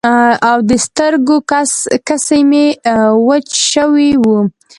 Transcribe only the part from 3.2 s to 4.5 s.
وچ شوي وو.